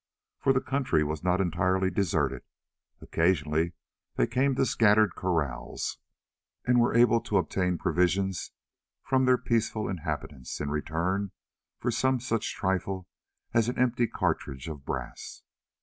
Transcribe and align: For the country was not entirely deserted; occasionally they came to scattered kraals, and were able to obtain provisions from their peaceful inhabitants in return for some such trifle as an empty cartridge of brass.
For 0.39 0.51
the 0.51 0.61
country 0.61 1.03
was 1.03 1.23
not 1.23 1.39
entirely 1.39 1.91
deserted; 1.91 2.41
occasionally 3.01 3.73
they 4.15 4.25
came 4.25 4.55
to 4.55 4.65
scattered 4.65 5.13
kraals, 5.13 5.97
and 6.65 6.79
were 6.79 6.95
able 6.97 7.21
to 7.21 7.37
obtain 7.37 7.77
provisions 7.77 8.49
from 9.03 9.25
their 9.25 9.37
peaceful 9.37 9.87
inhabitants 9.87 10.59
in 10.59 10.71
return 10.71 11.29
for 11.77 11.91
some 11.91 12.19
such 12.19 12.55
trifle 12.55 13.07
as 13.53 13.69
an 13.69 13.77
empty 13.77 14.07
cartridge 14.07 14.67
of 14.67 14.85
brass. 14.85 15.43